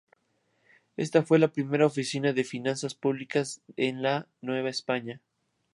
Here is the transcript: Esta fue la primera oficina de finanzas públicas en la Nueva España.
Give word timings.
Esta 0.97 1.21
fue 1.21 1.37
la 1.37 1.49
primera 1.51 1.85
oficina 1.85 2.33
de 2.33 2.43
finanzas 2.43 2.95
públicas 2.95 3.61
en 3.77 4.01
la 4.01 4.27
Nueva 4.41 4.71
España. 4.71 5.21